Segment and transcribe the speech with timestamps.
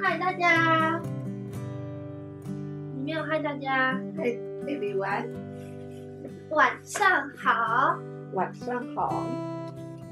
[0.00, 1.00] 嗨大家，
[2.94, 5.30] 你没有嗨大家，Hey everyone，
[6.50, 7.98] 晚上好。
[8.32, 9.24] 晚上好。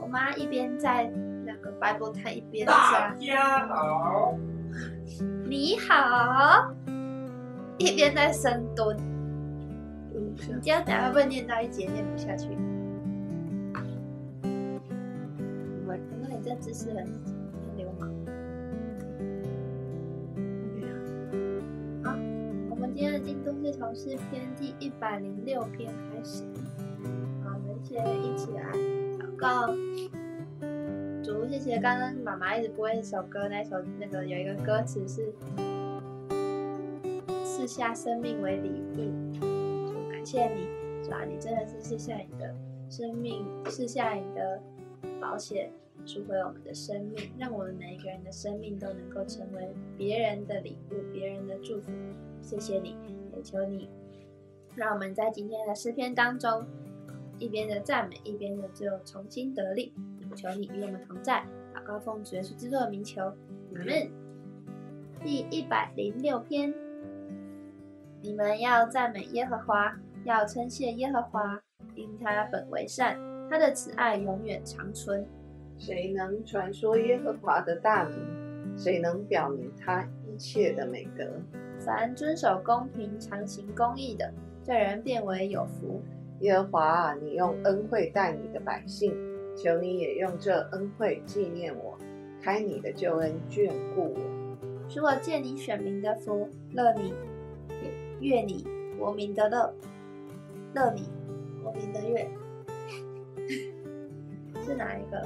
[0.00, 1.08] 我妈一边在
[1.44, 4.36] 那个 Bible 看，一边大家好。
[5.44, 6.74] 你好，
[7.78, 8.96] 一边在深蹲。
[10.14, 12.48] 嗯，你这样等下会不会念到一节念不下去？
[14.42, 17.06] 不会，那你这姿势很
[23.96, 26.44] 诗篇第一百零六篇开始。
[27.42, 28.70] 好，我们先一起来
[29.18, 29.74] 祷告。
[31.24, 35.32] 主，谢谢刚刚妈妈一直播一首歌，那首那个有一个歌词是
[37.42, 38.96] “赐下生命为礼物”。
[39.40, 39.40] 主，
[40.12, 40.66] 感谢你，
[41.02, 42.54] 主啊，你真的是赐下你的
[42.90, 44.60] 生命，赐下你的
[45.18, 45.72] 保险，
[46.04, 51.90] 赎回我们的生命，让我们每一个人的生命都能够成为别人的礼物，别人的祝福。
[52.42, 52.94] 谢谢你，
[53.46, 53.88] 求你
[54.74, 56.66] 让我们在今天的诗篇当中，
[57.38, 59.94] 一边的赞美，一边的就重新得力。
[60.34, 64.10] 求你与我们同在，祷告奉主耶稣基督的名求，阿门。
[65.22, 66.74] 第一百零六篇，
[68.20, 71.62] 你们要赞美耶和华，要称谢耶和华，
[71.94, 73.16] 因他本为善，
[73.48, 75.24] 他的慈爱永远长存。
[75.78, 78.18] 谁能传说耶和华的大名？
[78.76, 81.40] 谁能表明他一切的美德？
[81.86, 84.34] 凡遵守公平、常行公义的，
[84.64, 86.02] 这人变为有福。
[86.40, 89.14] 耶和华啊，你用恩惠待你的百姓，
[89.56, 91.96] 求你也用这恩惠纪念我，
[92.42, 94.20] 开你的救恩眷顾我。
[94.88, 97.14] 使我见你选民的福，乐你，
[98.20, 98.66] 悦你
[98.98, 99.72] 国民的乐，
[100.74, 101.08] 乐你
[101.62, 102.28] 国民的悦，
[104.66, 105.24] 是哪一个？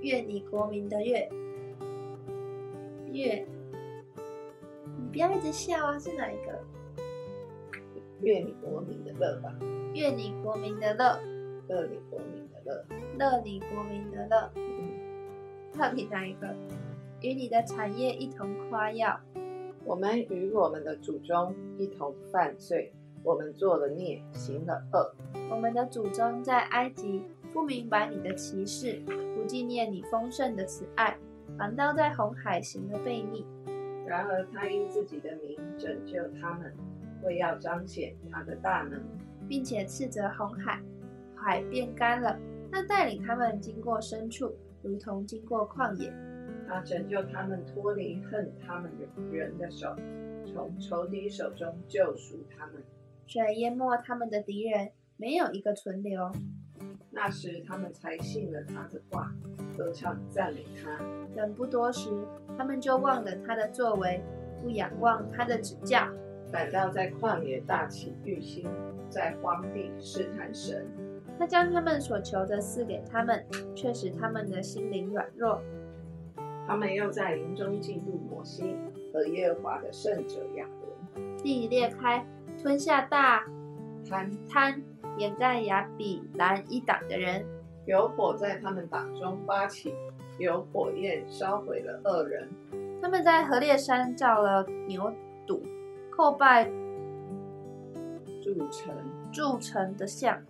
[0.00, 1.28] 悦你国民的悦，
[3.12, 3.53] 悦，你
[5.14, 5.96] 不要一直笑啊！
[5.96, 6.60] 是哪一个？
[8.20, 9.54] 愿你国民的乐吧，
[9.94, 11.20] 悦你国民的乐，
[11.68, 12.84] 乐你国民的乐。
[13.16, 14.90] 乐你国民的乐，嗯，
[15.78, 16.52] 到底哪一个？
[17.20, 19.20] 与你的产业一同夸耀，
[19.84, 22.92] 我们与我们的祖宗一同犯罪，
[23.22, 25.14] 我们做了孽，行了恶。
[25.48, 27.22] 我们的祖宗在埃及
[27.52, 29.00] 不明白你的歧视，
[29.36, 31.16] 不纪念你丰盛的慈爱，
[31.56, 33.46] 反倒在红海行了悖逆。
[34.06, 36.74] 然而他因自己的名拯救他们，
[37.22, 39.02] 为要彰显他的大能。
[39.46, 40.80] 并且斥责红海，
[41.36, 42.38] 海变干了。
[42.72, 46.10] 他带领他们经过深处，如同经过旷野。
[46.66, 49.94] 他拯救他们脱离恨他们的人的手，
[50.46, 52.82] 从仇敌手中救赎他们。
[53.26, 56.32] 水淹没他们的敌人，没有一个存留。
[57.14, 59.32] 那时他们才信了他的话，
[59.78, 60.98] 歌唱赞美他。
[61.34, 62.10] 等不多时，
[62.58, 64.20] 他们就忘了他的作为，
[64.60, 66.08] 不仰望他的指教。
[66.50, 68.68] 反倒在旷野大起欲心，
[69.08, 70.86] 在荒地试探神。
[71.38, 75.60] 他将他们所求的赐给他们，却使他们的心灵软弱。
[76.66, 78.76] 他们又在林中嫉妒摩西
[79.12, 80.66] 和耶和华的圣者亚
[81.14, 82.24] 伦，地裂开，
[82.60, 83.44] 吞下大
[84.08, 84.82] 贪滩，
[85.18, 87.44] 掩盖亚比兰一党的人。
[87.86, 89.94] 有火在他们党中发起，
[90.38, 92.48] 有火焰烧毁了恶人。
[93.02, 95.12] 他们在河烈山造了牛
[95.46, 95.60] 犊，
[96.16, 96.64] 叩拜
[98.42, 98.94] 筑城，
[99.30, 100.40] 铸成的像。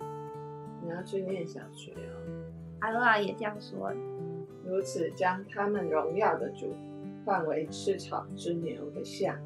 [0.80, 2.22] 你要去念小学哦。
[2.78, 3.92] 阿罗亚也这样说。
[4.64, 6.72] 如此将他们荣耀的主
[7.24, 9.36] 换为吃草之牛的像。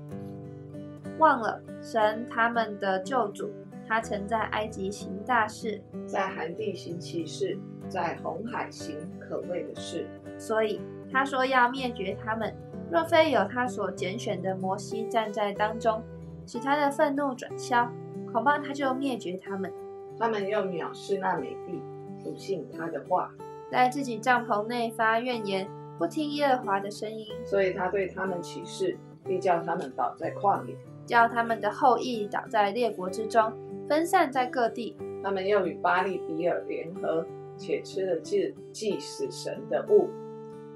[1.18, 3.50] 忘了神他们的救主，
[3.88, 10.06] 他曾在埃及行大事，在寒地行奇事，在红海行可畏的事。
[10.36, 12.54] 所以他说要灭绝他们。
[12.90, 16.02] 若非有他所拣选的摩西站在当中，
[16.46, 17.90] 使他的愤怒转消，
[18.32, 19.72] 恐怕他就灭绝他们。
[20.18, 21.82] 他们又藐视那美帝，
[22.22, 23.30] 不信他的话，
[23.70, 30.74] 在自己帐篷内发怨言，不听耶和华的声音，所以他对他们起誓，必叫他们倒在旷野。
[31.04, 33.50] 叫他们的后裔倒在列国之中，
[33.88, 34.96] 分散在各地。
[35.22, 37.26] 他们又与巴利比尔联合，
[37.56, 40.10] 且吃了祭祭死神的物。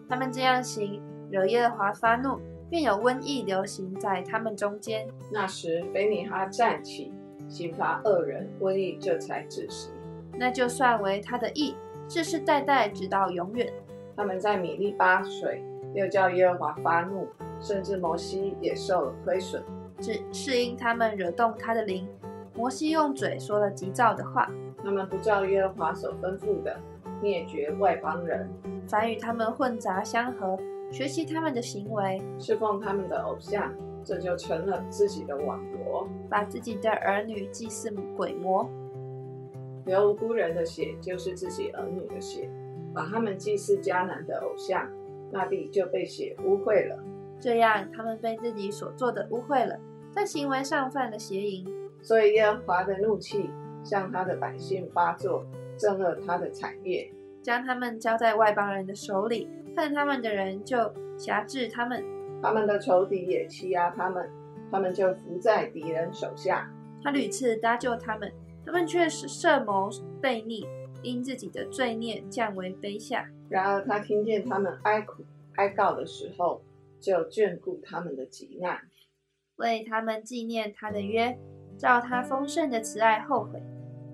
[0.09, 1.00] 他们这样行，
[1.31, 5.06] 惹耶和华发怒，便有瘟疫流行在他们中间。
[5.31, 7.12] 那时，菲尼哈站起，
[7.49, 9.91] 刑罚恶人，瘟疫这才止息。
[10.38, 11.76] 那就算为他的义，
[12.09, 13.73] 世世代代直到永远。
[14.17, 15.62] 他们在米利巴水，
[15.94, 17.29] 又叫耶和华发怒，
[17.61, 19.62] 甚至摩西也受了亏损。
[20.00, 22.09] 只是因他们惹动他的灵，
[22.54, 24.50] 摩西用嘴说了急躁的话。
[24.84, 26.76] 他们不照耶和华所吩咐的，
[27.22, 28.50] 灭绝外邦人。
[28.88, 30.58] 凡与他们混杂相合，
[30.90, 33.72] 学习他们的行为，侍奉他们的偶像，
[34.02, 36.08] 这就成了自己的王国。
[36.28, 38.69] 把自己的儿女祭祀鬼魔，
[39.84, 42.50] 流无辜人的血就是自己儿女的血，
[42.93, 44.88] 把他们祭祀迦南的偶像，
[45.31, 46.99] 那地就被血污秽了。
[47.38, 49.78] 这样他们被自己所做的污秽了，
[50.10, 51.64] 在行为上犯了邪淫。
[52.02, 53.49] 所以耶和华的怒气
[53.84, 55.46] 向他的百姓发作，
[55.78, 57.10] 震恶他的产业，
[57.43, 62.04] 将他们交在外邦人的手里，恨他们的人就辖制他们。
[62.43, 64.28] 他们的仇敌也欺压他们，
[64.70, 66.69] 他们就伏在敌人手下。
[67.02, 68.32] 他屡次搭救他们，
[68.66, 69.88] 他们却是设谋
[70.20, 70.66] 悖逆，
[71.02, 73.28] 因自己的罪孽降为卑下。
[73.49, 76.62] 然而他听见他们哀苦哀告的时候，
[77.00, 78.81] 就眷顾他们的急难，
[79.56, 81.38] 为他们纪念他的约，
[81.76, 83.62] 照他丰盛的慈爱后悔。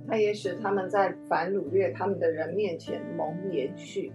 [0.06, 4.12] 他也使他们在反掳掠他们的人面前蒙延续。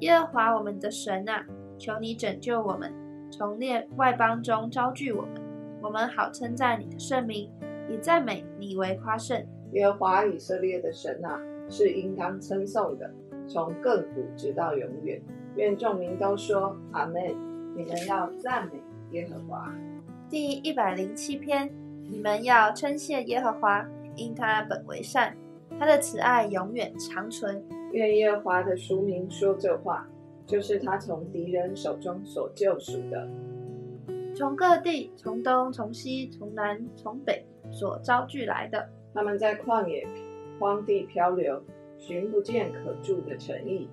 [0.00, 1.44] 耶和华我们的神啊，
[1.78, 2.92] 求你拯救我们，
[3.30, 5.42] 从列外邦中招聚我们，
[5.82, 7.50] 我们好称赞你的圣名，
[7.88, 9.42] 以赞美你为夸胜。
[9.72, 13.10] 耶和华以色列的神啊，是应当称颂的，
[13.48, 15.20] 从亘古直到永远。
[15.56, 17.22] 愿众民都说阿门。
[17.74, 18.80] 你们要赞美
[19.10, 19.70] 耶和华。
[20.30, 21.70] 第一百零七篇，
[22.08, 25.36] 你们要称谢耶和华，因他本为善，
[25.78, 27.62] 他的慈爱永远长存。
[27.92, 30.06] 愿耶和华的书名说这话，
[30.46, 33.28] 就是他从敌人手中所救赎的，
[34.34, 38.88] 从各地，从东，从西，从南，从北所招聚来的。
[39.14, 40.06] 他们在旷野、
[40.60, 41.62] 荒地漂流，
[41.98, 43.88] 寻不见可住的城邑。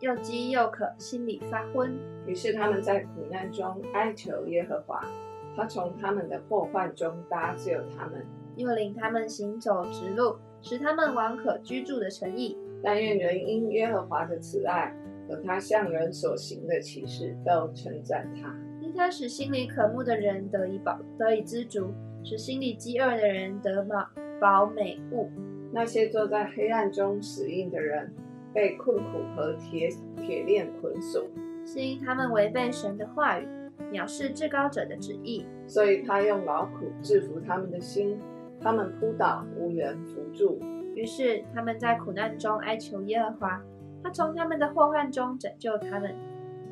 [0.00, 1.96] 又饥又渴，心里发昏。
[2.26, 5.02] 于是他们在苦难中哀求耶和华，
[5.56, 8.24] 他从他们的祸患中搭救他们，
[8.56, 12.56] 又领他们行走直路，使他们往可居住的城邑。
[12.82, 14.94] 但愿人因耶和华的慈爱
[15.28, 24.06] 和他向人所行的启示都称赞他，因他使心里渴慕的人得以饱，得以知足，使心里饥饿的人得饱
[24.40, 25.30] 饱美物。
[25.72, 28.12] 那些坐在黑暗中死硬的人，
[28.52, 29.88] 被困苦和铁
[30.20, 31.24] 铁链捆锁，
[31.64, 33.48] 是因他们违背神的话语，
[33.92, 35.46] 藐视至高者的旨意。
[35.66, 38.18] 所以他用劳苦制服他们的心，
[38.60, 40.60] 他们扑倒无人扶助。
[40.94, 43.62] 于是他们在苦难中哀求耶和华，
[44.02, 46.14] 他从他们的祸患中拯救他们。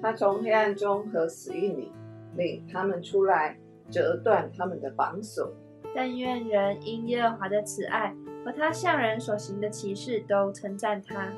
[0.00, 1.92] 他从黑暗中和死荫里
[2.36, 3.56] 领他们出来，
[3.90, 5.52] 折断他们的绑索。
[5.94, 8.14] 但愿人因耶和华的慈爱
[8.44, 11.28] 和他向人所行的奇事都称赞他，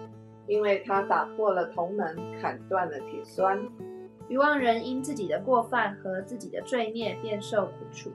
[0.47, 3.59] 因为他打破了铜门，砍断了铁栓。
[4.29, 8.11] 愚妄人因自己的过犯和自己的罪孽便受苦楚，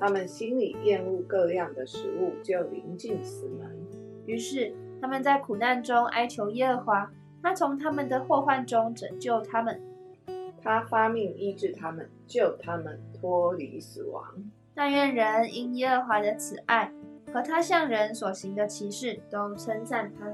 [0.00, 3.70] 他们心里厌恶各样的食物，就临近死门。
[4.24, 7.12] 于是他们在苦难中哀求耶和华，
[7.42, 9.80] 他从他们的祸患中拯救他们。
[10.62, 14.24] 他发命医治他们，救他们脱离死亡。
[14.74, 16.92] 但愿人因耶和华的慈爱
[17.32, 20.32] 和他向人所行的奇事都称赞他。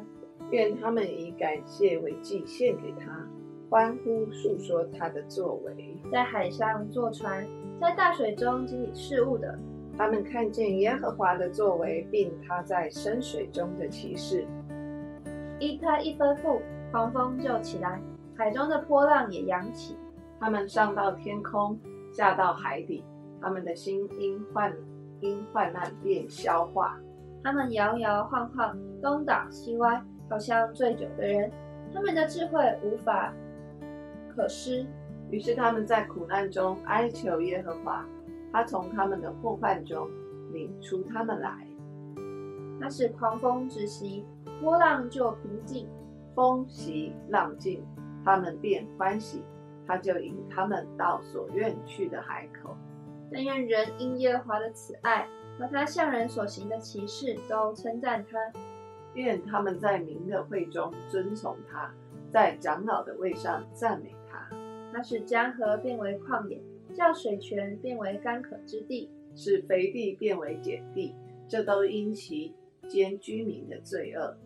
[0.51, 3.27] 愿他们以感谢为祭献给他，
[3.71, 5.97] 欢呼述说他的作为。
[6.11, 7.47] 在海上坐船，
[7.81, 9.59] 在大水中经理事务的，
[9.97, 14.47] 他们看见耶和华的作为，并他在深水中的奇事。
[15.59, 16.61] 因他一吩咐，
[16.91, 18.01] 狂风就起来，
[18.37, 19.97] 海中的波浪也扬起。
[20.41, 21.79] 他们上到天空，
[22.13, 23.05] 下到海底，
[23.41, 24.73] 他们的心因患
[25.21, 26.97] 因患难便消化。
[27.43, 31.51] 他们摇摇晃晃，东倒西歪，好像醉酒的人。
[31.93, 33.33] 他们的智慧无法
[34.39, 34.87] 可施。
[35.33, 38.07] 于是他们在苦难中哀求耶和华，
[38.53, 40.09] 他从他们的祸患中
[40.53, 41.67] 领出他们来。
[42.81, 44.25] 他是狂风止息，
[44.61, 45.89] 波浪就平静。
[46.37, 47.85] 风息浪静，
[48.25, 49.43] 他们便欢喜。
[49.89, 52.77] 他就引他们到所愿去的海口。
[53.33, 55.27] 但愿人因耶和华的慈爱
[55.59, 58.39] 和他向人所行的奇事都称赞他。
[59.15, 61.91] 愿他们在民的会中遵从他，
[62.31, 64.15] 在长老的位上赞美
[64.93, 65.03] 他。
[65.03, 66.61] 使江河变为旷野，
[66.95, 71.15] 叫水泉变为干渴之地，使肥地变为碱地。
[71.49, 72.55] 这都因其
[72.89, 74.37] 间居民的罪恶。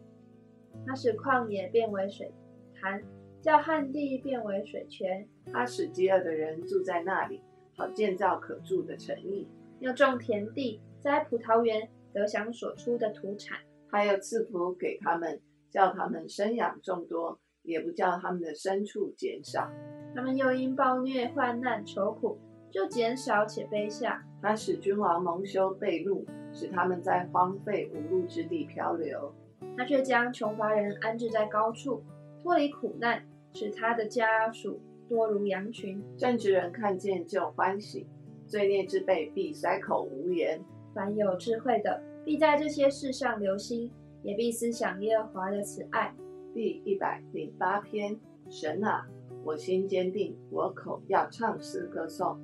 [0.87, 2.32] 他使旷野变为水
[2.80, 3.02] 潭，
[3.40, 5.26] 叫旱地变为水泉。
[5.52, 7.42] 他使饥饿的人住在那里，
[7.76, 9.49] 好建造可住的城邑。
[9.80, 13.58] 要种田地，栽葡萄园，得享所出的土产。
[13.88, 19.71] 还要赐福给他们，叫他们生养众多，也不叫他们的牲畜减少。
[20.14, 22.38] 他们又因暴虐、患难、愁苦，
[22.71, 24.23] 就减少且卑下。
[24.42, 29.33] 他使君王蒙羞被怒，使他们在荒废无路之地漂流。
[29.76, 32.02] 他却将穷乏人安置在高处，
[32.42, 36.02] 脱离苦难，使他的家属多如羊群。
[36.16, 38.07] 正直人看见就欢喜，
[38.47, 40.61] 罪孽之辈必塞口无言。
[40.92, 43.90] 凡有智慧的，必在这些事上留心，
[44.23, 46.12] 也必思想耶和华的慈爱。
[46.54, 48.14] 第一百零八篇，
[48.50, 49.06] 神啊，
[49.42, 52.38] 我心坚定，我口要唱诗歌颂。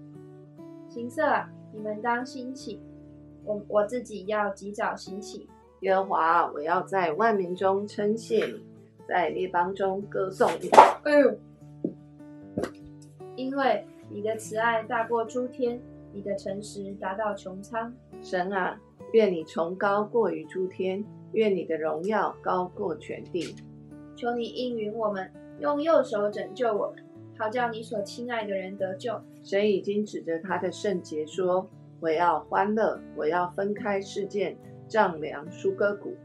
[0.89, 2.81] 行色啊，你们当兴起，
[3.45, 5.47] 我我自己要及早兴起。
[5.81, 8.65] 耶和华，我要在万民中称谢你，
[9.07, 10.71] 在列邦中歌颂你。
[11.05, 11.37] 哎呦，
[13.37, 15.79] 因为你的慈爱大过诸天，
[16.15, 17.93] 你的诚实达到穹苍。
[18.23, 18.81] 神啊，
[19.13, 23.55] 愿你崇高过于诸天，愿你的荣耀高过全地。
[24.19, 26.97] 求你应允我们，用右手拯救我们，
[27.39, 29.15] 好叫你所亲爱的人得救。
[29.45, 31.71] 神已经指着他的圣洁说
[32.03, 34.57] ：“我要欢乐，我要分开事件，
[34.89, 36.17] 丈量舒歌谷。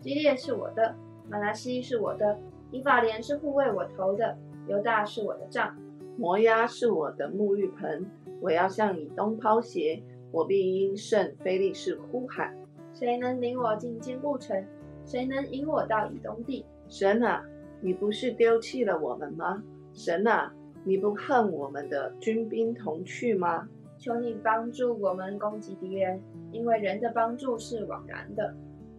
[0.00, 0.94] 基列是我的，
[1.28, 2.38] 马拉西是我的，
[2.70, 4.38] 以法莲是护卫我头的，
[4.68, 5.76] 犹大是我的杖，
[6.16, 8.06] 摩押是我的沐浴盆。
[8.40, 12.56] 我要向以东抛鞋，我必因圣非利士呼喊。
[12.94, 14.64] 谁能领我进坚固城？
[15.04, 16.64] 谁能引我到以东地？
[16.90, 17.42] 神啊，
[17.80, 19.62] 你不是丢弃了我们吗？
[19.94, 20.52] 神啊，
[20.84, 23.68] 你不恨我们的军兵同去吗？
[23.96, 26.20] 求你帮助我们攻击敌人，
[26.50, 28.54] 因为人的帮助是枉然的。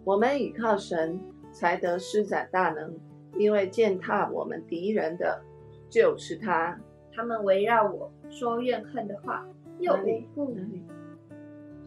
[0.05, 1.19] 我们倚靠神，
[1.51, 2.98] 才得施展大能，
[3.38, 5.41] 因为践踏我们敌人的
[5.89, 6.79] 就是他。
[7.13, 9.45] 他们围绕我说怨恨的话，
[9.79, 10.55] 又无故。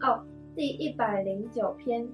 [0.01, 0.23] 哦，
[0.55, 2.07] 第一百零九篇，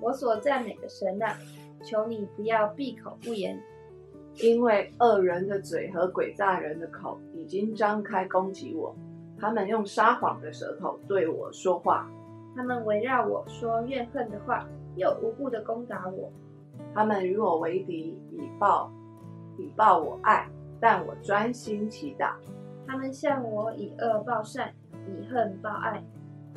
[0.00, 1.36] 我所赞美的神啊，
[1.82, 3.60] 求你不要闭口不言，
[4.36, 8.94] 因为恶人的嘴和诡诈人的口已经张开攻击我，
[9.38, 12.10] 他们用撒谎的舌头对我说话，
[12.54, 14.66] 他们围绕我说怨恨的话，
[14.96, 16.30] 又无故的攻打我。
[16.94, 18.92] 他们与我为敌，以报
[19.56, 20.48] 以报我爱，
[20.80, 22.32] 但我专心祈祷。
[22.86, 24.72] 他们向我以恶报善，
[25.06, 26.02] 以恨报爱。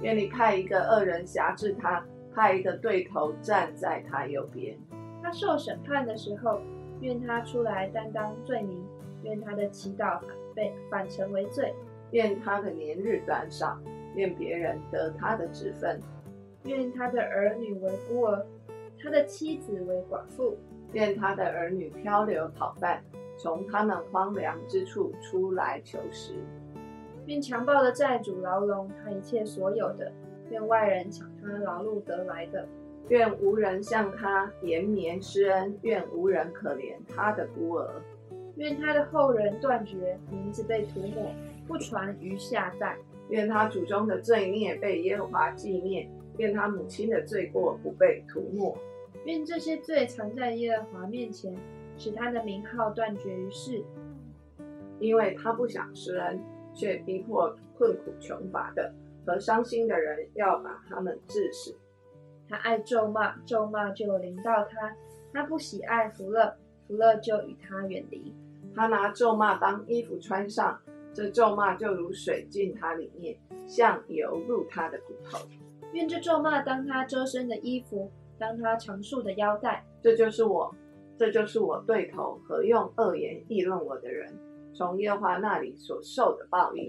[0.01, 4.77] 愿你派一个恶人辖制他，派一个对头站在他右边。
[5.21, 6.59] 他受审判的时候，
[6.99, 8.83] 愿他出来担当罪名，
[9.23, 11.73] 愿他的祈祷反被反成为罪，
[12.11, 13.77] 愿他的年日短少，
[14.15, 15.99] 愿别人得他的职分，
[16.63, 18.45] 愿他的儿女为孤儿，
[19.01, 20.57] 他的妻子为寡妇，
[20.93, 23.03] 愿他的儿女漂流讨饭，
[23.37, 26.35] 从他们荒凉之处出来求食。
[27.27, 30.11] 愿强暴的债主牢笼他一切所有的，
[30.49, 32.67] 愿外人抢他劳碌得来的，
[33.11, 38.01] 愿无人向他延绵施恩，愿无人可怜他的孤儿。
[38.55, 41.29] 愿他的后人断绝，名字被涂抹，
[41.67, 42.97] 不传于下代。
[43.27, 48.77] 愿他祖宗的罪孽被耶和华纪念，愿他母亲的罪过不被涂抹。
[49.25, 51.53] 愿这些罪藏在耶和华面前，
[51.97, 53.83] 使他的名号断绝于世，
[55.01, 56.39] 因为他不想施恩，
[56.73, 58.93] 却逼迫困苦穷乏的
[59.25, 61.75] 和伤心的人，要把他们致死。
[62.51, 64.93] 他爱咒骂，咒骂就临到他；
[65.31, 66.53] 他不喜爱福乐，
[66.86, 68.36] 福乐就与他远离。
[68.75, 70.77] 他拿咒骂当衣服穿上，
[71.13, 75.39] 这咒骂就如水进他里面，像油入他的骨头。
[75.93, 79.86] 愿这咒骂当他遮身的衣服，当他长束的腰带。
[80.03, 80.75] 这就是我，
[81.17, 84.29] 这就是我对头和用恶言议论我的人，
[84.74, 86.86] 从耶和华那里所受的报应。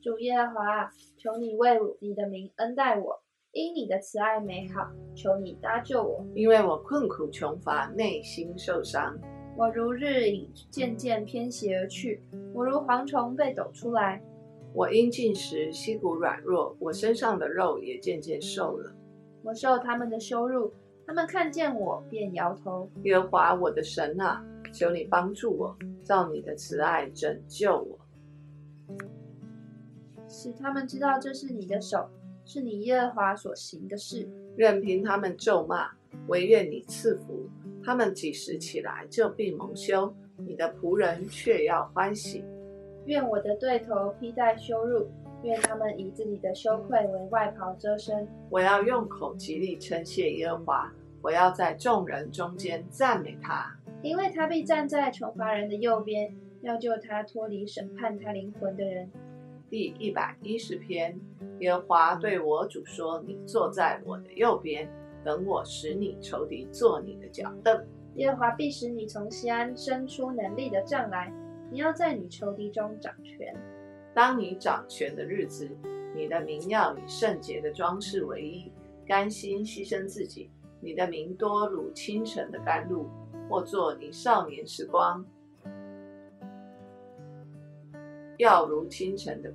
[0.00, 6.24] 主耶和华，求你为你的名恩待我，因你的慈爱美好，求你搭救我。
[6.34, 9.14] 因为我困苦穷乏，内心受伤。
[9.54, 12.22] 我如日影渐渐偏斜而去，
[12.54, 14.22] 我如蝗虫被抖出来。
[14.72, 18.90] 我因进食，膝骨软弱，我身上的肉也渐渐瘦了。
[19.42, 20.72] 我受他们的羞辱，
[21.06, 22.88] 他们看见我便摇头。
[23.02, 24.42] 耶和华我的神啊，
[24.72, 27.98] 求你帮助我，照你的慈爱拯救我。
[30.26, 32.08] 使他们知道这是你的手，
[32.44, 34.28] 是你耶和华所行的事。
[34.56, 35.88] 任凭他们咒骂，
[36.28, 37.48] 唯愿你赐福。
[37.84, 42.44] 他们几时起来，就必蒙羞；你的仆人却要欢喜。
[43.06, 45.10] 愿我的对头披戴羞辱，
[45.42, 48.28] 愿他们以自己的羞愧为外袍遮身。
[48.50, 59.10] 我要用口极力称谢耶和华，我要在众人中间赞美他，因为他必站在惩罚人的右边，要救他脱离审判他灵魂的人。
[59.72, 61.18] 第一百一十篇，
[61.60, 64.86] 耶和华对我主说：“你坐在我的右边，
[65.24, 67.82] 等我使你仇敌坐你的脚凳。
[68.16, 71.32] 耶和华必使你从西安生出能力的杖来，
[71.70, 73.56] 你要在你仇敌中掌权。
[74.12, 75.70] 当你掌权的日子，
[76.14, 78.70] 你的名要以圣洁的装饰为衣，
[79.06, 80.50] 甘心牺牲自己。
[80.82, 83.06] 你的名多如清晨的甘露，
[83.48, 85.24] 或做你少年时光。
[88.42, 89.52] 要如清晨的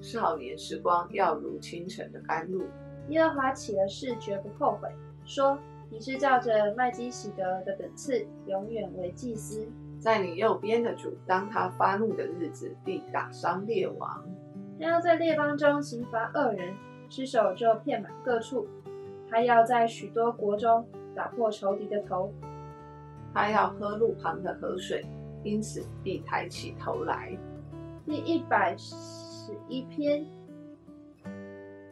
[0.00, 2.64] 少年时光，要如清晨的甘露。
[3.10, 4.88] 耶和华起了誓，绝不后悔，
[5.24, 5.56] 说
[5.88, 9.68] ：“你是照着麦基喜德的本次，永远为祭司。
[10.00, 14.26] 在你右边的主，当他发怒的日子，必打伤列王。
[14.80, 16.74] 他要在列邦中刑罚恶人，
[17.08, 18.66] 尸首就遍满各处。
[19.30, 22.34] 他要在许多国中打破仇敌的头。
[23.32, 25.06] 他要喝路旁的河水，
[25.44, 27.38] 因此必抬起头来。”
[28.06, 30.24] 第一百十一篇，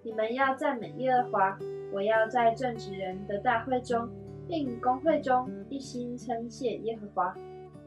[0.04, 1.58] 你们要赞美耶和华，
[1.92, 4.08] 我要在正直人的大会中，
[4.46, 7.36] 并公会中一心称谢耶和华。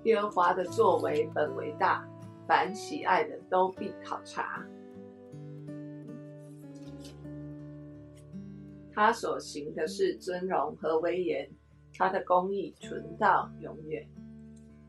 [0.04, 2.06] 耶和华的作为本为大，
[2.46, 4.62] 凡喜爱的都必考察。
[8.92, 11.50] 他所行的是尊荣和威严，
[11.94, 14.06] 他的公义存到永远。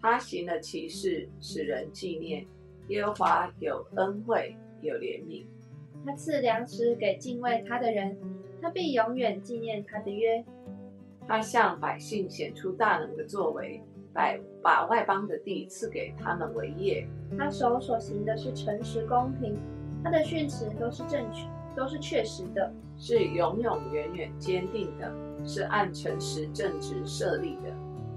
[0.01, 2.45] 他行了奇事，使人纪念。
[2.89, 5.45] 耶和华有恩惠，有怜悯。
[6.07, 8.17] 他赐粮食给敬畏他的人，
[8.63, 10.45] 他必永远纪念他的约。
[11.27, 13.83] 他向百姓显出大能的作为，
[14.15, 17.07] 把把外邦的地赐给他们为业。
[17.37, 19.59] 他手所行的是诚实公平，
[20.03, 25.13] 他的训词都是正确，都是确实的，是永永远远坚定的，
[25.45, 27.65] 是按诚实正直设立的。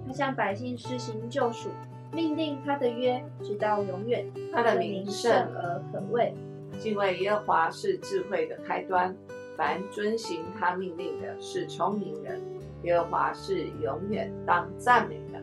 [0.08, 1.70] 他向百姓施行救赎。
[2.13, 6.34] 命令他的约直到永远，他的名圣而可畏。
[6.80, 9.15] 敬畏耶和华是智慧的开端，
[9.58, 12.41] 凡遵行他命令的是聪明人。
[12.84, 15.41] 耶和华是永远当赞美的。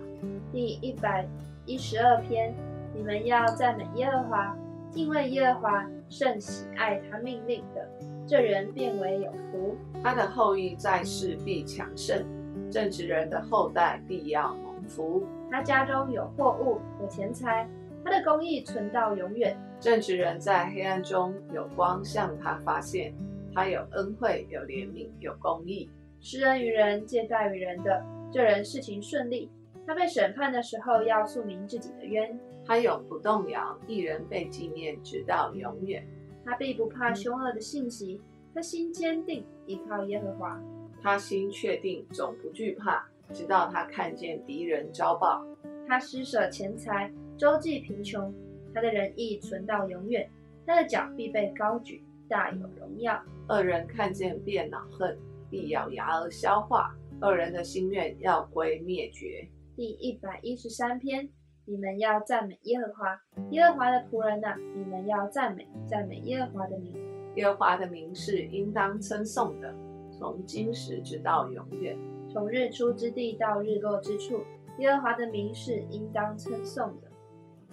[0.52, 1.26] 第一百
[1.64, 2.54] 一十二篇，
[2.94, 4.56] 你们要赞美耶和华，
[4.90, 7.88] 敬畏耶和华，甚喜爱他命令的，
[8.26, 9.76] 这人变为有福。
[10.02, 12.24] 他的后裔在世必强盛，
[12.70, 15.22] 正直人的后代必要蒙福。
[15.50, 17.68] 他家中有货物，有钱财，
[18.04, 19.56] 他的公义存到永远。
[19.78, 23.14] 正直人在黑暗中有光向他发现，
[23.54, 25.88] 他有恩惠，有怜悯，有公义，
[26.20, 29.50] 施恩于人，借贷于人的，这人事情顺利。
[29.86, 32.38] 他被审判的时候，要诉明自己的冤。
[32.66, 36.06] 他永不动摇，一人被纪念，直到永远。
[36.44, 38.20] 他必不怕凶恶的信息，
[38.54, 40.60] 他心坚定，依靠耶和华。
[41.00, 43.08] 他心确定，总不惧怕。
[43.32, 45.44] 直到他看见敌人招报，
[45.86, 48.34] 他施舍钱财，周济贫穷，
[48.74, 50.28] 他的仁义存到永远，
[50.66, 53.22] 他的脚必被高举，大有荣耀。
[53.48, 55.16] 恶人看见便恼恨，
[55.50, 59.48] 必咬牙而消化，恶人的心愿要归灭绝。
[59.76, 61.28] 第一百一十三篇，
[61.64, 66.94] 你们要赞美耶和华，耶和华的仆人呐，你们要赞美赞美耶和华的名，
[67.36, 69.74] 耶和华的名是应当称颂的，
[70.10, 71.96] 从今时直到永远。
[72.32, 74.42] 从日出之地到日落之处，
[74.78, 77.08] 耶和华的名是应当称颂的。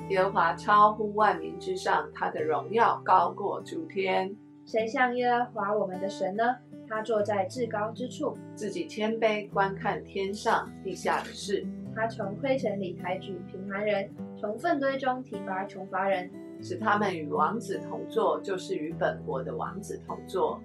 [0.09, 4.35] 耶和华超乎万民之上，他的荣耀高过诸天。
[4.65, 6.55] 谁像耶和华我们的神呢？
[6.87, 11.65] 他坐在至高之处，自己谦卑观看天上地下的事。
[11.95, 16.29] 他从灰尘里抬举贫寒人，从粪堆中提拔穷乏人，
[16.61, 20.61] 使他们与王子同坐，就是与本国的王子同坐。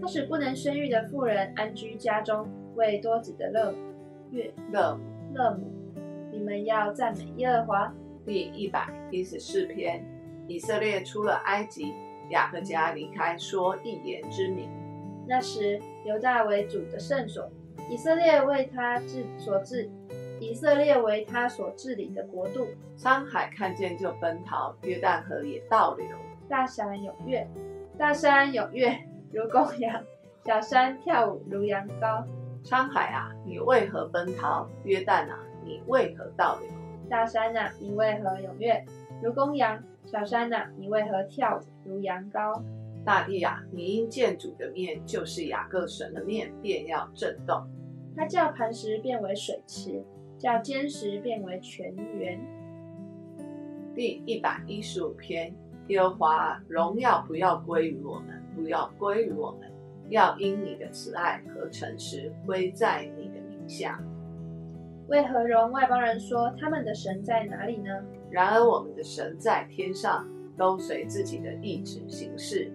[0.00, 2.48] 他使不能生育的妇人安居家中。
[2.80, 3.74] 为多子的乐
[4.30, 4.98] 乐乐
[5.34, 5.70] 乐母，
[6.32, 7.94] 你们要赞美耶和华。
[8.24, 10.02] 第一百一十四篇，
[10.48, 11.92] 以色列出了埃及，
[12.30, 14.70] 雅各家离开，说一言之名。
[15.28, 17.50] 那时犹大为主的圣所，
[17.90, 19.90] 以色列为他治所治，
[20.40, 22.66] 以色列为他所治理的国度。
[22.96, 26.06] 山海看见就奔逃，约旦河也倒流。
[26.48, 27.46] 大山踊跃，
[27.98, 28.98] 大山踊跃
[29.32, 30.02] 如公羊，
[30.46, 32.24] 小山跳舞如羊羔。
[32.62, 34.68] 沧海啊，你为何奔逃？
[34.84, 36.68] 约旦啊，你为何倒流？
[37.08, 38.84] 大山啊，你为何踊跃
[39.22, 39.82] 如公羊？
[40.04, 42.62] 小山啊，你为何跳舞如羊羔？
[43.04, 47.66] 大地啊，你因见主的面，就是雅各神的面，便要震动。
[48.16, 50.04] 他叫磐石变为水池，
[50.38, 52.38] 叫坚石变为泉源。
[53.94, 55.54] 第一百一十五篇，
[55.88, 59.69] 耶和华荣耀不要归于我们，不要归于我们。
[60.10, 63.98] 要因你的慈爱和诚实归在你的名下。
[65.08, 67.90] 为何容外邦人说他们的神在哪里呢？
[68.30, 72.70] 然而我们的神在天上，都随自己的意志行事。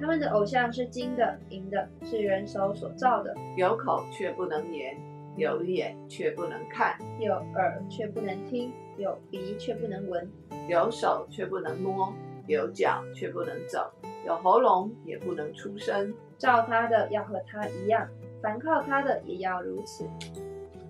[0.00, 3.34] 他们的偶像是金的、银的，是人手所造的。
[3.56, 4.96] 有口却不能言，
[5.36, 10.30] 有眼却不能看，有耳却不能听，有鼻却不能闻，
[10.68, 12.14] 有手却不能摸，
[12.46, 13.92] 有脚却不能走，
[14.28, 16.14] 有喉咙也不能出声。
[16.36, 18.06] 照他的要和他一样，
[18.42, 20.06] 凡靠他的也要如此。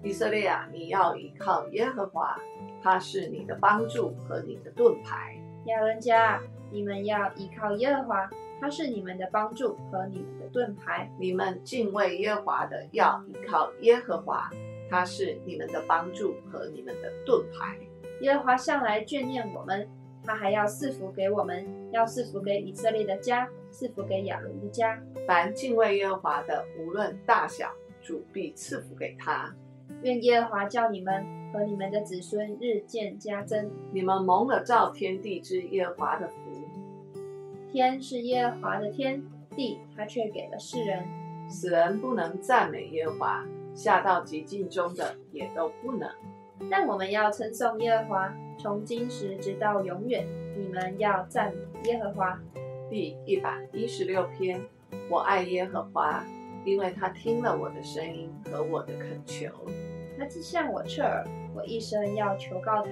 [0.02, 2.36] 以色列啊，你要依靠耶和华，
[2.82, 5.40] 他是你的帮助和你的盾牌。
[5.66, 6.40] 亚伦家，
[6.72, 8.28] 你们要依靠耶和华，
[8.60, 11.08] 他是你们的帮助和你们的盾牌。
[11.16, 14.50] 你们敬畏耶和华的，要依靠耶和华，
[14.90, 17.78] 他是你们的帮助和你们的盾牌。
[18.20, 19.88] 耶和华向来眷念我们，
[20.28, 25.02] 他还要赐福给我们，要赐福给以色列的家，赐福给亚伦的家。
[25.26, 29.50] 凡敬畏耶和华的，无论大小，主必赐福给他。
[30.02, 33.70] 愿耶和华叫你们和你们的子孙日渐加增。
[33.90, 36.34] 你们蒙了造天地之耶和华的福。
[37.72, 39.22] 天是耶和华的天，
[39.56, 41.06] 地他却给了世人。
[41.48, 46.06] 死人不能赞美耶和华，下到极境中的也都不能。
[46.70, 50.26] 但我们要称颂耶和华，从今时直到永远。
[50.56, 52.38] 你们要赞美耶和华。
[52.90, 54.60] 第一百一十六篇，
[55.08, 56.24] 我爱耶和华，
[56.64, 59.48] 因为他听了我的声音和我的恳求。
[60.18, 62.90] 他既向我侧耳，我一生要求告他。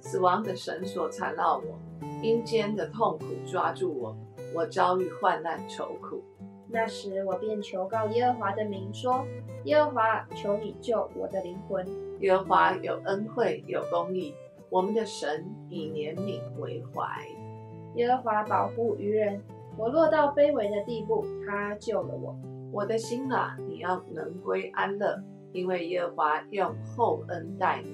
[0.00, 1.78] 死亡的绳索缠绕我，
[2.22, 4.16] 阴间的痛苦抓住我，
[4.54, 6.22] 我遭遇患难愁苦。
[6.68, 9.24] 那时我便求告耶和华的名，说：
[9.64, 11.86] 耶和华，求你救我的灵魂。
[12.22, 14.32] 耶和华有恩惠，有公义，
[14.70, 17.04] 我们的神以怜悯为怀。
[17.96, 19.42] 耶和华保护愚人，
[19.76, 22.38] 我落到卑微的地步，他救了我。
[22.70, 25.20] 我的心啊，你要能归安乐，
[25.52, 27.90] 因为耶和华用厚恩待你。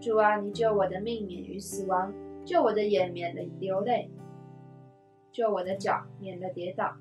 [0.00, 4.08] 主啊，你救我的命免于死亡，救我的眼免了流泪，
[5.32, 6.94] 救我的脚免了跌倒。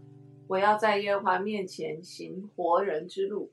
[0.47, 3.51] 我要在耶和华面前行活人之路。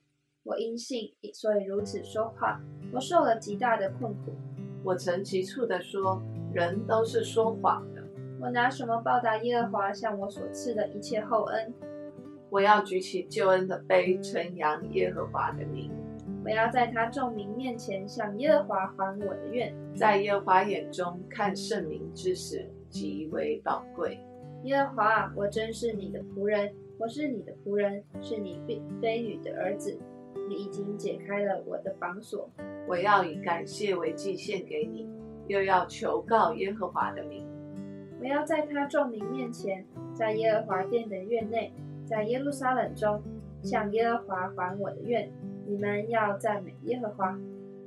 [0.51, 2.61] 我因信，所以如此说话。
[2.93, 4.33] 我受了极大的困苦。
[4.83, 6.21] 我曾急促地说：
[6.53, 8.03] 人都是说谎的。
[8.41, 11.73] 我拿什么报答耶和华向我所赐的一切厚恩？
[12.51, 15.89] 我要举起救恩的杯，称扬耶和华的名。
[16.43, 19.73] 我要在他众民面前向耶和华还我的愿。
[19.95, 24.19] 在耶和华眼中看圣明之死极为宝贵。
[24.65, 29.97] 耶和华，我真是你的仆人，我是你的仆人，是你婢非女的儿子。
[30.51, 32.51] 你已经解开了我的绑锁。
[32.89, 35.09] 我要以感谢为祭献给你，
[35.47, 37.47] 又要求告耶和华的名。
[38.19, 41.73] 我要在他众民面前，在耶和华殿的院内，
[42.05, 43.23] 在耶路撒冷中，
[43.63, 45.31] 向耶和华还我的愿。
[45.69, 47.39] 你们要赞美耶和华。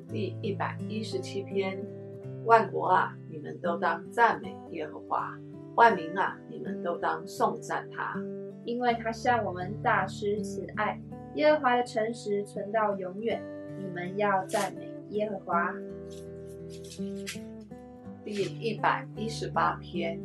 [0.08, 1.86] 第一百一十七篇，
[2.45, 5.38] 万国啊，你们都当赞美耶和华；
[5.76, 8.15] 万民啊，你们都当颂赞他，
[8.63, 10.97] 因为他向我们大施慈爱。
[11.36, 13.41] 耶和华的诚实存到永远。
[13.78, 15.74] 你们要赞美耶和华。
[18.24, 20.19] 第一百一十八篇，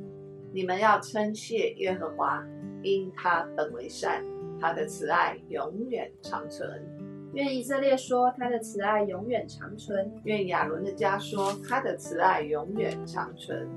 [0.53, 2.47] 你们要称谢耶和华，
[2.83, 4.23] 因他本为善，
[4.61, 6.81] 他的慈爱永远长存。
[7.33, 10.11] 愿以色列说他的慈爱永远长存。
[10.25, 13.69] 愿亚伦的家说他的慈爱永远长存。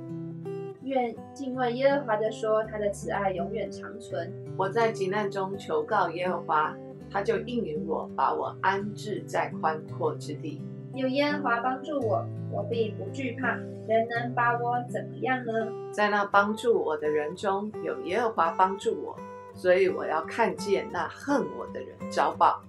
[0.83, 4.31] 愿敬畏耶和华的说他的慈爱永远长存。
[4.57, 6.75] 我在急难中求告耶和华，
[7.11, 10.61] 他就应允我，把我安置在宽阔之地。
[10.93, 13.57] 有耶和华帮助我，我必不惧怕。
[13.87, 15.51] 人能把我怎么样呢？
[15.91, 19.17] 在那帮助我的人中有耶和华帮助我，
[19.53, 22.61] 所以我要看见那恨我的人遭报。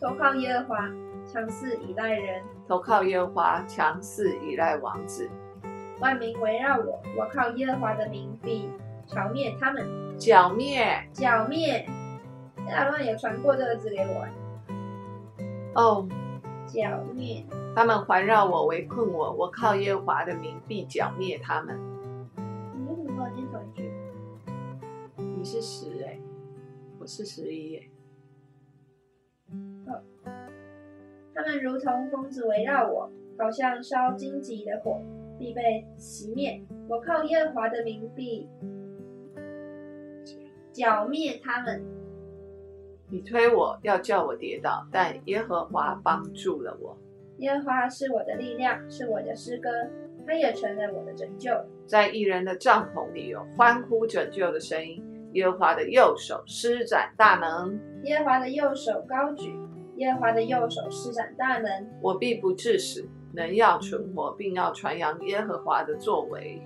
[0.00, 0.90] 投靠耶和华，
[1.26, 5.28] 强势依赖人；投靠耶和华，强势依赖王子。
[5.98, 8.68] 万民围绕我，我靠耶和华的名必
[9.06, 9.86] 剿灭他们。
[10.16, 11.86] 剿灭，剿灭。
[12.68, 14.26] 亚伦也传过这个字给我。
[15.74, 16.08] 哦，
[16.66, 17.44] 剿灭。
[17.74, 21.78] 他们环绕我，围困我，我靠耶和华的名必剿灭他们。
[22.74, 23.92] 你为什么跟我念同一句？
[25.36, 26.18] 你是十哎，
[26.98, 27.88] 我是十一哎。
[31.34, 35.00] 他们如同疯子围绕我，好像烧荆棘的火，
[35.38, 36.64] 必被熄灭。
[36.88, 38.48] 我靠耶和华的名必
[40.72, 41.95] 剿灭他们。
[43.08, 46.96] 你推我要叫我跌倒，但耶和华帮助了我。
[47.38, 49.70] 耶和华是我的力量，是我的诗歌，
[50.26, 51.52] 他也成了我的拯救。
[51.86, 55.04] 在一人的帐篷里有欢呼拯救的声音。
[55.34, 59.54] 耶和华的右手施展大能，耶和华的右手高举，
[59.96, 61.86] 耶和华的右手施展大能。
[62.00, 66.60] 我必不致死，能要存活，并要传扬耶和华的作为。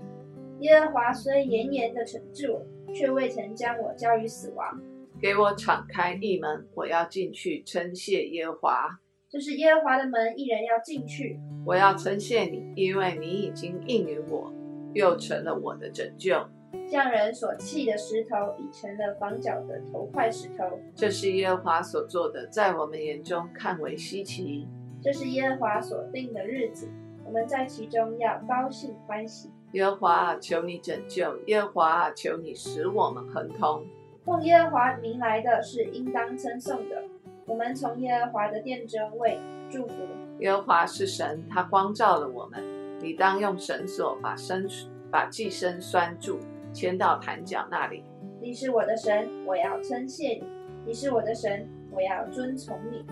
[0.60, 4.80] 耶和华虽严严的惩治我，却未曾将我交于死亡。
[5.20, 8.98] 给我敞开一门，我要进去称谢耶和华。
[9.28, 11.38] 这是耶和华的门，一人要进去。
[11.66, 14.50] 我要称谢你，因为你已经应允我，
[14.94, 16.42] 又成了我的拯救。
[16.88, 20.80] 匠人所弃的石头，已成了房角的头块石头。
[20.94, 24.66] 这是耶和华所做的，在我们眼中看为稀奇。
[25.02, 26.88] 这是耶和华所定的日子，
[27.26, 29.50] 我们在其中要高兴欢喜。
[29.72, 33.84] 耶和华啊，求你拯救；耶和华啊，求你使我们亨通。
[34.24, 37.02] 奉耶和华名来的是应当称颂的。
[37.46, 39.38] 我们从耶和华的殿中为
[39.70, 39.94] 祝福。
[40.40, 42.62] 耶和华是神，他光照了我们。
[43.00, 44.68] 你当用绳索把身
[45.10, 46.38] 把寄生拴住，
[46.72, 48.04] 牵到坛角那里。
[48.40, 50.44] 你是我的神，我要称谢你；
[50.84, 53.04] 你是我的神，我要遵从你。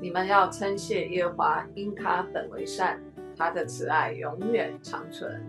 [0.00, 3.00] 你们要称谢耶和华，因他本为善，
[3.36, 5.42] 他的慈爱永远长存。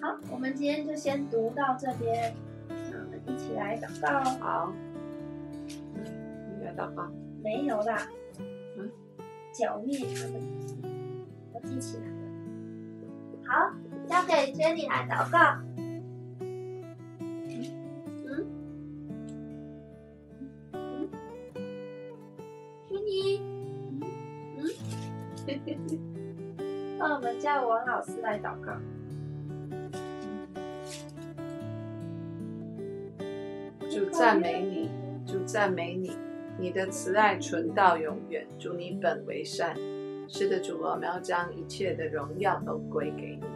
[0.00, 2.32] 好，我们今天就先读到这边。
[2.68, 4.20] 那我们一起来祷告。
[4.38, 4.72] 好，
[5.66, 7.10] 你来祷告。
[7.42, 8.06] 没有啦，
[8.76, 8.88] 嗯，
[9.52, 10.40] 剿灭他们，
[11.52, 12.12] 我记起来了。
[13.44, 13.72] 好，
[14.06, 15.38] 交给 Jenny 来祷告。
[16.40, 16.48] 嗯
[18.26, 18.30] 嗯
[20.72, 21.08] 嗯
[24.58, 24.58] 嗯，
[26.98, 28.72] 那我们叫王老师来祷告。
[34.18, 34.90] 赞美你，
[35.24, 36.10] 主赞美你，
[36.58, 38.44] 你的慈爱存到永远。
[38.58, 39.76] 主你本为善，
[40.26, 43.46] 是的，主我们要将一切的荣耀都归给你。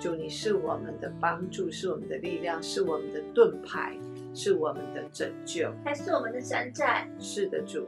[0.00, 3.98] 主你是我们的帮助，是我们的力量，是我们的盾牌，
[4.32, 7.08] 是我们的拯救，还是我们的山寨。
[7.18, 7.84] 是的，主，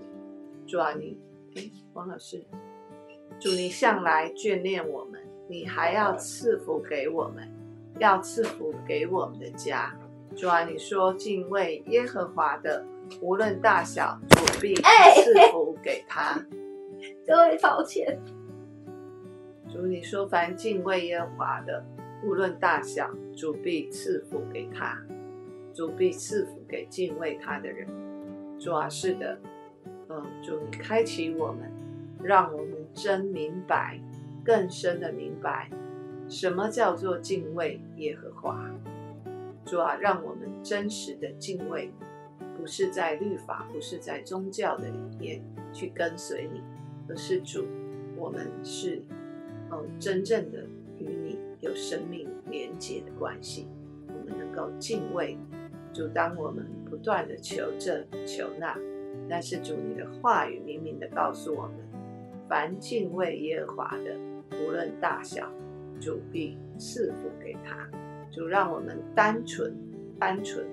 [0.66, 1.16] 主啊你，
[1.54, 2.42] 哎，王老师，
[3.38, 7.48] 主你向来眷恋我们，你还要赐福给我们，
[8.00, 9.96] 要赐福给我们的家。
[10.36, 12.84] 主啊，你说敬畏耶和华的，
[13.22, 16.38] 无论大小，主必赐福给他。
[17.26, 18.20] 各位抱歉。
[19.66, 21.82] 主你说凡敬畏耶和华的，
[22.22, 25.02] 无论大小，主必赐福给他。
[25.72, 27.88] 主必赐福给敬畏他的人。
[28.58, 29.38] 主啊，是的，
[30.10, 31.72] 嗯，主你开启我们，
[32.22, 33.98] 让我们真明白，
[34.44, 35.70] 更深的明白，
[36.28, 38.70] 什么叫做敬畏耶和华。
[39.66, 41.90] 主啊，让我们真实的敬畏，
[42.56, 46.62] 不是在律法，不是在宗教的里面去跟随你，
[47.08, 47.66] 而是主，
[48.16, 49.02] 我们是，
[49.68, 50.64] 哦，真正的
[50.98, 53.66] 与你有生命连接的关系，
[54.06, 55.36] 我们能够敬畏
[55.92, 56.06] 主。
[56.06, 58.78] 当我们不断的求这求那，
[59.28, 61.76] 但是主你的话语明明的告诉我们，
[62.48, 64.16] 凡敬畏耶和华的，
[64.64, 65.50] 无论大小，
[66.00, 67.90] 主必赐福给他。
[68.36, 69.74] 主让我们单纯、
[70.20, 70.68] 单纯，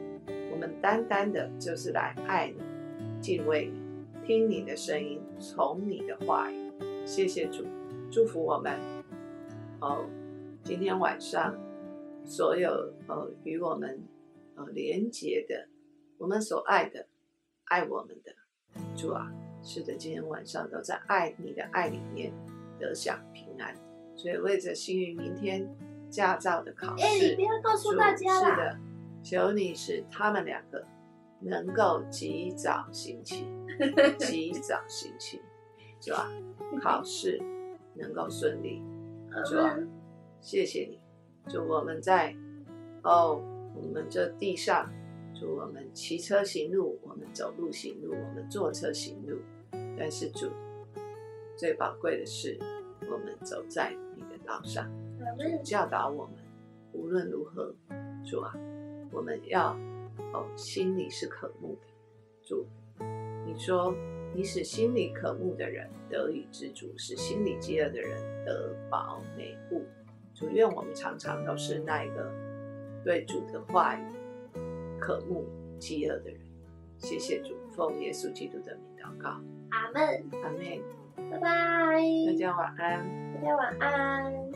[0.52, 2.62] 我们单单的就是来爱你、
[3.22, 3.82] 敬畏你、
[4.28, 6.58] 听你的声音、从你的话语。
[7.06, 7.64] 谢谢主，
[8.12, 8.78] 祝福我们。
[9.80, 10.06] 哦，
[10.62, 11.58] 今天晚上
[12.26, 12.70] 所有
[13.08, 13.98] 呃与我们
[14.56, 15.70] 呃连结的，
[16.18, 17.08] 我们所爱的、
[17.64, 18.36] 爱我们的
[18.94, 22.34] 主啊，是的，今天晚上都在爱你的爱里面
[22.78, 23.74] 得享平安。
[24.18, 25.66] 所以为着幸运明天。
[26.14, 28.78] 驾照的考试，哎，你不要告诉大家是的，
[29.24, 30.86] 求你使他们两个
[31.40, 33.48] 能够及早行起，
[34.20, 35.42] 及早行起，
[36.00, 36.30] 是吧？
[36.80, 37.42] 考试
[37.96, 38.84] 能够顺利，
[39.44, 39.76] 是吧？
[40.40, 41.00] 谢谢你，
[41.50, 42.36] 祝我们在
[43.04, 43.42] 哦，
[43.76, 44.88] 我们这地上，
[45.34, 49.40] 祝我们骑车行路，我们走路行路，我们坐车行路。
[49.98, 50.52] 但是主
[51.58, 52.60] 最宝贵的是，
[53.12, 54.88] 我们走在你的道上。
[55.38, 56.36] 主教导我们，
[56.94, 57.74] 无论如何，
[58.24, 58.54] 主啊，
[59.12, 59.76] 我们要
[60.34, 61.88] 哦，心里是渴慕的。
[62.42, 62.66] 主，
[63.46, 63.94] 你说
[64.36, 69.84] 你使心里渴慕的人得以知足，使心里饥饿的人得饱美物。
[70.34, 72.32] 主，愿我们常常都是那一个
[73.04, 74.04] 对主的话语
[75.00, 75.46] 渴慕
[75.80, 76.40] 饥饿的人。
[76.98, 79.30] 谢谢主，奉耶稣基督的名祷告。
[79.72, 80.26] 阿门。
[80.44, 80.62] 阿门。
[81.30, 82.02] 拜拜。
[82.26, 83.34] 大家晚安。
[83.36, 84.53] 大家晚安。